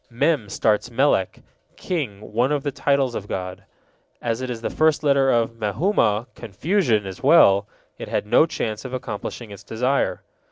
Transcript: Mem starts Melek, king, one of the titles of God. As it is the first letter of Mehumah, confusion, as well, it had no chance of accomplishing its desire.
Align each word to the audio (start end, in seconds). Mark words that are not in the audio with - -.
Mem 0.09 0.49
starts 0.49 0.89
Melek, 0.89 1.43
king, 1.77 2.33
one 2.33 2.51
of 2.51 2.63
the 2.63 2.71
titles 2.71 3.13
of 3.13 3.27
God. 3.27 3.65
As 4.19 4.41
it 4.41 4.49
is 4.49 4.61
the 4.61 4.71
first 4.71 5.03
letter 5.03 5.29
of 5.29 5.59
Mehumah, 5.59 6.25
confusion, 6.33 7.05
as 7.05 7.21
well, 7.21 7.67
it 7.99 8.07
had 8.09 8.25
no 8.25 8.47
chance 8.47 8.83
of 8.83 8.93
accomplishing 8.95 9.51
its 9.51 9.63
desire. 9.63 10.23